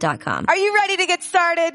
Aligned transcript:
com. 0.00 0.46
Are 0.48 0.56
you 0.56 0.74
ready 0.74 0.96
to 0.96 1.06
get 1.06 1.22
started? 1.22 1.74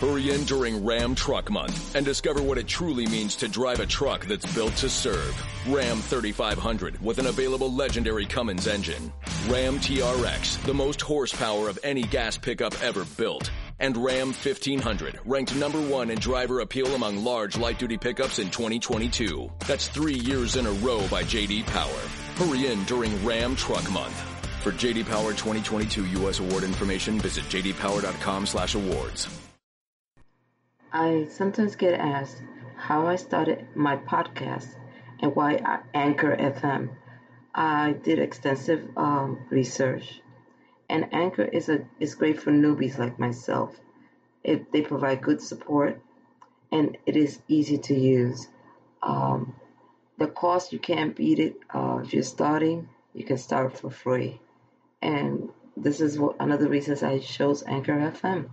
Hurry 0.00 0.30
in 0.30 0.44
during 0.44 0.82
Ram 0.82 1.14
Truck 1.14 1.50
Month 1.50 1.94
and 1.94 2.06
discover 2.06 2.40
what 2.40 2.56
it 2.56 2.66
truly 2.66 3.04
means 3.06 3.36
to 3.36 3.48
drive 3.48 3.80
a 3.80 3.86
truck 3.86 4.24
that's 4.24 4.50
built 4.54 4.74
to 4.76 4.88
serve. 4.88 5.36
Ram 5.68 5.98
3500 5.98 7.02
with 7.02 7.18
an 7.18 7.26
available 7.26 7.70
legendary 7.70 8.24
Cummins 8.24 8.66
engine. 8.66 9.12
Ram 9.46 9.78
TRX, 9.78 10.62
the 10.64 10.72
most 10.72 11.02
horsepower 11.02 11.68
of 11.68 11.78
any 11.84 12.00
gas 12.00 12.38
pickup 12.38 12.72
ever 12.82 13.04
built. 13.18 13.50
And 13.78 13.94
Ram 13.94 14.28
1500, 14.28 15.20
ranked 15.26 15.54
number 15.54 15.80
one 15.82 16.08
in 16.08 16.18
driver 16.18 16.60
appeal 16.60 16.94
among 16.94 17.22
large 17.22 17.58
light 17.58 17.78
duty 17.78 17.98
pickups 17.98 18.38
in 18.38 18.48
2022. 18.48 19.52
That's 19.66 19.88
three 19.88 20.14
years 20.14 20.56
in 20.56 20.64
a 20.64 20.72
row 20.72 21.06
by 21.08 21.24
JD 21.24 21.66
Power. 21.66 22.00
Hurry 22.36 22.68
in 22.68 22.82
during 22.84 23.22
Ram 23.22 23.54
Truck 23.54 23.90
Month. 23.90 24.29
For 24.60 24.72
JD 24.72 25.06
Power 25.06 25.30
2022 25.30 26.04
U.S. 26.20 26.38
award 26.38 26.64
information, 26.64 27.18
visit 27.18 27.44
jdpower.com 27.44 28.44
slash 28.44 28.74
awards. 28.74 29.26
I 30.92 31.28
sometimes 31.30 31.76
get 31.76 31.94
asked 31.94 32.42
how 32.76 33.06
I 33.06 33.16
started 33.16 33.68
my 33.74 33.96
podcast 33.96 34.68
and 35.20 35.34
why 35.34 35.54
I 35.64 35.80
Anchor 35.94 36.36
FM. 36.36 36.90
I 37.54 37.92
did 37.92 38.18
extensive 38.18 38.86
um, 38.98 39.38
research, 39.48 40.20
and 40.90 41.14
Anchor 41.14 41.44
is 41.44 41.70
a 41.70 41.86
is 41.98 42.14
great 42.14 42.42
for 42.42 42.50
newbies 42.50 42.98
like 42.98 43.18
myself. 43.18 43.74
It, 44.44 44.70
they 44.72 44.82
provide 44.82 45.22
good 45.22 45.40
support, 45.40 46.02
and 46.70 46.98
it 47.06 47.16
is 47.16 47.40
easy 47.48 47.78
to 47.78 47.94
use. 47.94 48.46
Um, 49.02 49.54
the 50.18 50.26
cost 50.26 50.74
you 50.74 50.78
can't 50.78 51.16
beat 51.16 51.38
it. 51.38 51.56
Uh, 51.72 52.00
if 52.04 52.12
you're 52.12 52.22
starting, 52.22 52.90
you 53.14 53.24
can 53.24 53.38
start 53.38 53.78
for 53.78 53.90
free, 53.90 54.38
and 55.02 55.48
this 55.76 56.00
is 56.00 56.18
what, 56.18 56.38
the 56.38 56.68
reasons 56.68 57.02
I 57.02 57.18
chose 57.18 57.62
Anchor 57.62 57.92
FM. 57.92 58.50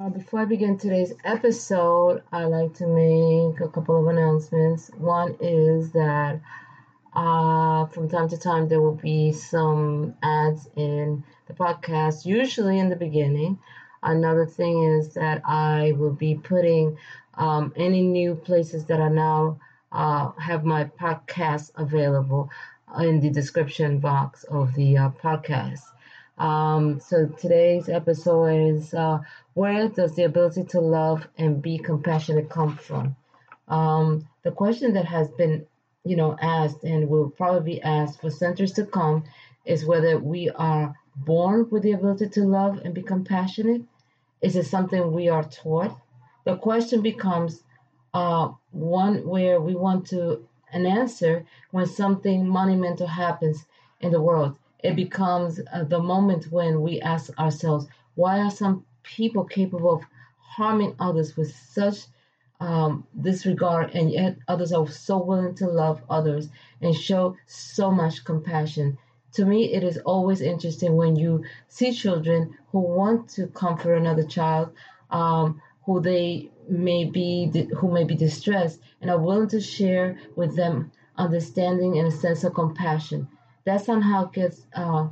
Uh, 0.00 0.08
before 0.08 0.40
I 0.40 0.44
begin 0.44 0.76
today's 0.76 1.12
episode, 1.24 2.22
I'd 2.32 2.46
like 2.46 2.74
to 2.74 2.86
make 2.86 3.60
a 3.60 3.68
couple 3.68 4.00
of 4.00 4.08
announcements. 4.08 4.90
One 4.98 5.36
is 5.40 5.92
that 5.92 6.40
uh, 7.12 7.86
from 7.86 8.08
time 8.08 8.28
to 8.28 8.36
time 8.36 8.68
there 8.68 8.80
will 8.80 8.96
be 8.96 9.32
some 9.32 10.14
ads 10.22 10.68
in 10.74 11.22
the 11.46 11.54
podcast, 11.54 12.26
usually 12.26 12.78
in 12.80 12.88
the 12.88 12.96
beginning. 12.96 13.58
Another 14.02 14.46
thing 14.46 14.82
is 14.82 15.14
that 15.14 15.42
I 15.44 15.92
will 15.96 16.12
be 16.12 16.34
putting 16.34 16.98
um, 17.34 17.72
any 17.76 18.02
new 18.02 18.34
places 18.34 18.86
that 18.86 19.00
are 19.00 19.10
now 19.10 19.60
uh, 19.94 20.32
have 20.32 20.64
my 20.64 20.84
podcast 20.84 21.70
available 21.76 22.50
in 22.98 23.20
the 23.20 23.30
description 23.30 24.00
box 24.00 24.44
of 24.44 24.74
the 24.74 24.96
uh, 24.98 25.10
podcast. 25.22 25.80
Um, 26.36 26.98
so 26.98 27.26
today's 27.26 27.88
episode 27.88 28.74
is 28.74 28.92
uh, 28.92 29.20
where 29.54 29.88
does 29.88 30.16
the 30.16 30.24
ability 30.24 30.64
to 30.64 30.80
love 30.80 31.26
and 31.38 31.62
be 31.62 31.78
compassionate 31.78 32.50
come 32.50 32.76
from? 32.76 33.14
Um, 33.68 34.28
the 34.42 34.50
question 34.50 34.94
that 34.94 35.06
has 35.06 35.28
been, 35.30 35.66
you 36.04 36.16
know, 36.16 36.36
asked 36.40 36.82
and 36.82 37.08
will 37.08 37.30
probably 37.30 37.74
be 37.76 37.82
asked 37.82 38.20
for 38.20 38.30
centuries 38.30 38.72
to 38.72 38.84
come 38.84 39.24
is 39.64 39.86
whether 39.86 40.18
we 40.18 40.50
are 40.50 40.94
born 41.16 41.68
with 41.70 41.84
the 41.84 41.92
ability 41.92 42.28
to 42.30 42.44
love 42.44 42.80
and 42.84 42.94
be 42.94 43.02
compassionate. 43.02 43.82
Is 44.42 44.56
it 44.56 44.66
something 44.66 45.12
we 45.12 45.28
are 45.28 45.44
taught? 45.44 45.96
The 46.44 46.56
question 46.56 47.00
becomes 47.00 47.62
uh, 48.14 48.48
one 48.70 49.26
where 49.26 49.60
we 49.60 49.74
want 49.74 50.06
to 50.06 50.46
an 50.72 50.86
answer 50.86 51.44
when 51.70 51.86
something 51.86 52.48
monumental 52.48 53.06
happens 53.06 53.66
in 54.00 54.10
the 54.10 54.20
world 54.20 54.58
it 54.84 54.94
becomes 54.94 55.60
uh, 55.72 55.82
the 55.84 55.98
moment 55.98 56.52
when 56.52 56.82
we 56.82 57.00
ask 57.00 57.36
ourselves, 57.38 57.86
why 58.16 58.38
are 58.40 58.50
some 58.50 58.84
people 59.02 59.42
capable 59.42 59.94
of 59.94 60.02
harming 60.38 60.94
others 61.00 61.38
with 61.38 61.50
such 61.56 62.04
um, 62.60 63.06
disregard, 63.18 63.92
and 63.94 64.10
yet 64.12 64.36
others 64.46 64.74
are 64.74 64.86
so 64.86 65.16
willing 65.16 65.54
to 65.54 65.66
love 65.66 66.02
others 66.10 66.50
and 66.82 66.94
show 66.94 67.34
so 67.46 67.90
much 67.90 68.26
compassion? 68.26 68.98
To 69.32 69.46
me, 69.46 69.72
it 69.72 69.82
is 69.82 69.96
always 69.98 70.42
interesting 70.42 70.96
when 70.96 71.16
you 71.16 71.44
see 71.68 71.90
children 71.90 72.54
who 72.70 72.80
want 72.80 73.30
to 73.30 73.46
comfort 73.46 73.94
another 73.94 74.24
child, 74.24 74.70
um, 75.10 75.62
who 75.86 76.00
they 76.00 76.50
may 76.68 77.04
be 77.04 77.50
who 77.76 77.90
may 77.90 78.04
be 78.04 78.14
distressed, 78.14 78.80
and 79.00 79.10
are 79.10 79.18
willing 79.18 79.48
to 79.48 79.60
share 79.60 80.18
with 80.36 80.56
them 80.56 80.90
understanding 81.16 81.98
and 81.98 82.08
a 82.08 82.10
sense 82.10 82.42
of 82.44 82.54
compassion 82.54 83.28
that 83.64 83.84
somehow 83.84 84.24
gets 84.26 84.66
uh, 84.74 85.08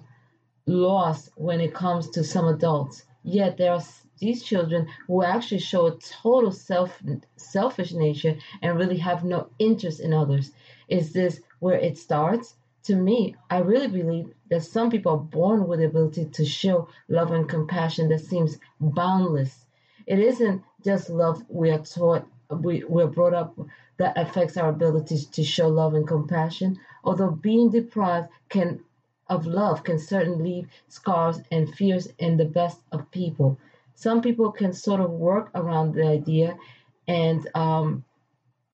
lost 0.66 1.30
when 1.36 1.60
it 1.60 1.74
comes 1.74 2.10
to 2.10 2.24
some 2.24 2.46
adults. 2.46 3.04
Yet 3.22 3.56
there 3.56 3.72
are 3.72 3.82
these 4.18 4.42
children 4.42 4.88
who 5.06 5.22
actually 5.22 5.58
show 5.60 5.86
a 5.86 5.98
total 5.98 6.52
self 6.52 7.02
selfish 7.36 7.92
nature 7.92 8.36
and 8.60 8.78
really 8.78 8.98
have 8.98 9.24
no 9.24 9.48
interest 9.58 10.00
in 10.00 10.12
others. 10.12 10.52
Is 10.88 11.12
this 11.12 11.40
where 11.60 11.78
it 11.78 11.98
starts? 11.98 12.54
To 12.84 12.96
me, 12.96 13.36
I 13.48 13.58
really 13.58 13.88
believe 13.88 14.32
that 14.50 14.64
some 14.64 14.90
people 14.90 15.12
are 15.12 15.18
born 15.18 15.66
with 15.66 15.78
the 15.78 15.86
ability 15.86 16.26
to 16.26 16.44
show 16.44 16.88
love 17.08 17.30
and 17.30 17.48
compassion 17.48 18.08
that 18.08 18.20
seems 18.20 18.58
boundless. 18.80 19.66
It 20.06 20.18
isn't 20.18 20.62
just 20.84 21.10
love 21.10 21.44
we 21.48 21.70
are 21.70 21.78
taught, 21.78 22.26
we, 22.50 22.84
we're 22.84 23.06
brought 23.06 23.34
up 23.34 23.58
that 23.98 24.18
affects 24.18 24.56
our 24.56 24.70
abilities 24.70 25.26
to 25.26 25.44
show 25.44 25.68
love 25.68 25.94
and 25.94 26.06
compassion. 26.06 26.78
Although 27.04 27.30
being 27.30 27.70
deprived 27.70 28.28
can 28.48 28.80
of 29.28 29.46
love 29.46 29.84
can 29.84 29.98
certainly 29.98 30.44
leave 30.44 30.68
scars 30.88 31.40
and 31.50 31.74
fears 31.74 32.08
in 32.18 32.36
the 32.36 32.44
best 32.44 32.80
of 32.90 33.10
people. 33.10 33.58
Some 33.94 34.20
people 34.20 34.50
can 34.52 34.72
sort 34.72 35.00
of 35.00 35.10
work 35.10 35.50
around 35.54 35.94
the 35.94 36.06
idea 36.06 36.58
and 37.06 37.48
um, 37.54 38.04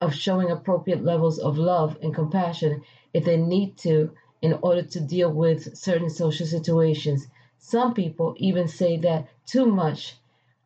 of 0.01 0.13
showing 0.13 0.51
appropriate 0.51 1.03
levels 1.03 1.39
of 1.39 1.57
love 1.57 1.97
and 2.01 2.13
compassion 2.13 2.81
if 3.13 3.25
they 3.25 3.37
need 3.37 3.77
to 3.77 4.11
in 4.41 4.57
order 4.61 4.81
to 4.81 4.99
deal 4.99 5.31
with 5.31 5.77
certain 5.77 6.09
social 6.09 6.45
situations. 6.45 7.27
Some 7.57 7.93
people 7.93 8.35
even 8.37 8.67
say 8.67 8.97
that 8.97 9.27
too 9.45 9.65
much 9.65 10.15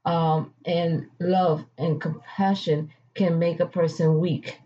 um, 0.05 0.53
and 0.65 1.07
love 1.19 1.65
and 1.77 2.01
compassion 2.01 2.91
can 3.13 3.39
make 3.39 3.59
a 3.59 3.65
person 3.65 4.19
weak. 4.19 4.59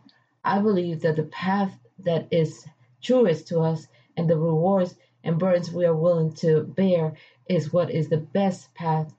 I 0.43 0.59
believe 0.59 1.01
that 1.01 1.17
the 1.17 1.23
path 1.23 1.77
that 1.99 2.27
is 2.31 2.65
truest 3.01 3.47
to 3.49 3.59
us 3.59 3.87
and 4.15 4.29
the 4.29 4.37
rewards 4.37 4.95
and 5.23 5.37
burdens 5.39 5.71
we 5.71 5.85
are 5.85 5.95
willing 5.95 6.33
to 6.33 6.63
bear 6.63 7.13
is 7.47 7.73
what 7.73 7.91
is 7.91 8.09
the 8.09 8.17
best 8.17 8.73
path 8.73 9.13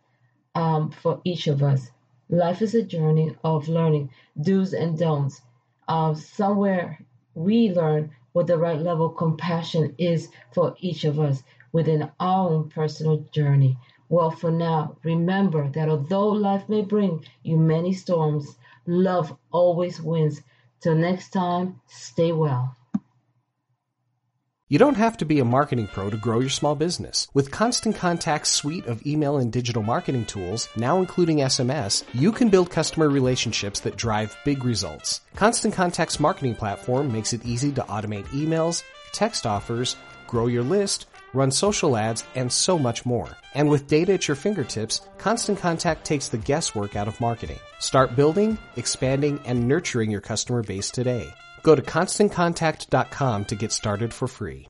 um, 0.54 0.90
for 0.90 1.20
each 1.24 1.46
of 1.46 1.62
us. 1.62 1.90
Life 2.28 2.62
is 2.62 2.74
a 2.74 2.82
journey 2.82 3.36
of 3.44 3.68
learning 3.68 4.10
do's 4.40 4.74
and 4.74 4.98
don'ts. 4.98 5.40
Uh, 5.86 6.14
somewhere 6.14 6.98
we 7.34 7.72
learn 7.72 8.10
what 8.32 8.46
the 8.46 8.58
right 8.58 8.78
level 8.78 9.06
of 9.06 9.16
compassion 9.16 9.94
is 9.98 10.28
for 10.52 10.74
each 10.80 11.04
of 11.04 11.18
us 11.18 11.42
within 11.72 12.10
our 12.20 12.50
own 12.50 12.68
personal 12.68 13.18
journey. 13.32 13.78
Well, 14.08 14.31
for 14.31 14.50
now, 14.50 14.96
remember 15.02 15.69
that 15.69 15.88
although 15.88 16.28
life 16.28 16.69
may 16.69 16.82
bring 16.82 17.25
you 17.43 17.56
many 17.56 17.93
storms, 17.93 18.56
love 18.87 19.37
always 19.50 20.00
wins. 20.00 20.43
Till 20.81 20.94
next 20.94 21.31
time, 21.31 21.81
stay 21.88 22.32
well. 22.32 22.76
You 24.70 24.78
don't 24.78 24.99
have 24.99 25.16
to 25.16 25.25
be 25.25 25.38
a 25.38 25.46
marketing 25.46 25.87
pro 25.87 26.10
to 26.10 26.16
grow 26.19 26.40
your 26.40 26.50
small 26.50 26.75
business. 26.75 27.26
With 27.32 27.50
Constant 27.50 27.96
Contact's 27.96 28.50
suite 28.50 28.84
of 28.84 29.05
email 29.06 29.38
and 29.38 29.50
digital 29.50 29.82
marketing 29.82 30.26
tools, 30.26 30.69
now 30.76 30.99
including 30.99 31.38
SMS, 31.38 32.04
you 32.12 32.32
can 32.32 32.50
build 32.50 32.70
customer 32.70 33.08
relationships 33.08 33.81
that 33.81 33.96
drive 33.96 34.37
big 34.44 34.64
results. 34.64 35.22
Constant 35.37 35.72
Contact's 35.72 36.20
marketing 36.20 36.54
platform 36.54 37.11
makes 37.11 37.32
it 37.32 37.46
easy 37.46 37.72
to 37.72 37.82
automate 37.82 38.26
emails, 38.26 38.82
text 39.12 39.46
offers, 39.46 39.96
grow 40.26 40.49
your 40.49 40.62
list, 40.62 41.06
run 41.32 41.50
social 41.50 41.96
ads, 41.96 42.25
and 42.34 42.52
so 42.52 42.78
much 42.78 43.04
more. 43.06 43.28
And 43.54 43.69
with 43.69 43.86
data 43.86 44.14
at 44.14 44.28
your 44.28 44.34
fingertips, 44.34 45.00
Constant 45.19 45.58
Contact 45.58 46.04
takes 46.04 46.28
the 46.28 46.38
guesswork 46.38 46.96
out 46.96 47.08
of 47.08 47.20
marketing. 47.20 47.60
Start 47.78 48.16
building, 48.16 48.58
expanding, 48.76 49.40
and 49.44 49.69
nurturing 49.69 50.10
your 50.10 50.20
customer 50.20 50.62
base 50.62 50.90
today. 50.90 51.32
Go 51.62 51.75
to 51.75 51.82
constantcontact.com 51.82 53.44
to 53.46 53.54
get 53.54 53.72
started 53.72 54.14
for 54.14 54.28
free. 54.28 54.66